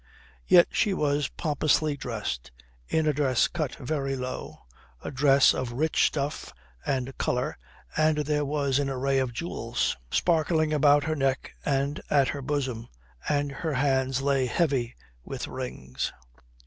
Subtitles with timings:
[0.47, 2.49] Yet she was pompously dressed,
[2.87, 4.61] in a dress cut very low,
[5.03, 6.51] a dress of rich stuff
[6.83, 7.55] and colour,
[7.95, 12.87] and there was an array of jewels sparkling about her neck and at her bosom,
[13.29, 16.11] and her hands lay heavy with rings.